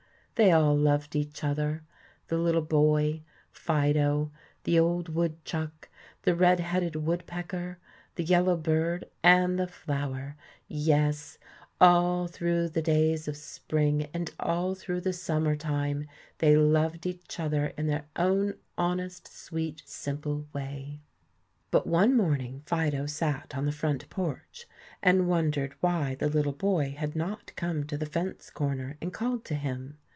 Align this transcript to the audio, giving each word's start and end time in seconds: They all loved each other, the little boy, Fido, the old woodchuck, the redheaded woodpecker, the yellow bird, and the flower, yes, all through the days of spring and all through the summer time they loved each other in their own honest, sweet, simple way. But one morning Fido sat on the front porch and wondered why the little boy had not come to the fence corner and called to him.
They 0.35 0.51
all 0.51 0.75
loved 0.75 1.15
each 1.15 1.43
other, 1.43 1.83
the 2.27 2.37
little 2.39 2.63
boy, 2.63 3.21
Fido, 3.51 4.31
the 4.63 4.79
old 4.79 5.07
woodchuck, 5.09 5.87
the 6.23 6.33
redheaded 6.33 6.95
woodpecker, 6.95 7.77
the 8.15 8.23
yellow 8.23 8.57
bird, 8.57 9.05
and 9.21 9.59
the 9.59 9.67
flower, 9.67 10.35
yes, 10.67 11.37
all 11.79 12.25
through 12.25 12.69
the 12.69 12.81
days 12.81 13.27
of 13.27 13.37
spring 13.37 14.07
and 14.15 14.33
all 14.39 14.73
through 14.73 15.01
the 15.01 15.13
summer 15.13 15.55
time 15.55 16.07
they 16.39 16.57
loved 16.57 17.05
each 17.05 17.39
other 17.39 17.67
in 17.77 17.85
their 17.85 18.05
own 18.15 18.55
honest, 18.79 19.27
sweet, 19.27 19.83
simple 19.85 20.47
way. 20.53 21.01
But 21.69 21.85
one 21.85 22.17
morning 22.17 22.63
Fido 22.65 23.05
sat 23.05 23.55
on 23.55 23.65
the 23.65 23.71
front 23.71 24.09
porch 24.09 24.65
and 25.03 25.27
wondered 25.29 25.75
why 25.81 26.15
the 26.15 26.29
little 26.29 26.51
boy 26.51 26.95
had 26.97 27.15
not 27.15 27.55
come 27.55 27.83
to 27.83 27.95
the 27.97 28.07
fence 28.07 28.49
corner 28.49 28.97
and 29.01 29.13
called 29.13 29.45
to 29.45 29.53
him. 29.53 29.99